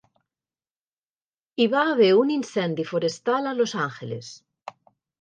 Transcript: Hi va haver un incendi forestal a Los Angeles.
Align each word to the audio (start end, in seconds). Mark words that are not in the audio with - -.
Hi 1.59 1.69
va 1.75 1.85
haver 1.91 2.09
un 2.23 2.33
incendi 2.39 2.89
forestal 2.95 3.51
a 3.51 3.57
Los 3.63 3.79
Angeles. 3.89 4.37